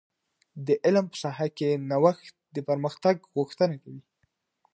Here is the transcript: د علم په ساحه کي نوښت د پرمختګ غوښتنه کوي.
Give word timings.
د 0.65 0.67
علم 0.85 1.05
په 1.11 1.17
ساحه 1.23 1.47
کي 1.57 1.69
نوښت 1.89 2.35
د 2.55 2.57
پرمختګ 2.69 3.15
غوښتنه 3.35 3.75
کوي. 3.83 4.01